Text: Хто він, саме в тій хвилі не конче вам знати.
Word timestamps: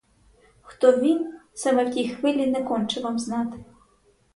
Хто 0.61 0.97
він, 0.97 1.33
саме 1.53 1.85
в 1.85 1.91
тій 1.93 2.09
хвилі 2.09 2.47
не 2.47 2.63
конче 2.63 3.01
вам 3.01 3.19
знати. 3.19 3.63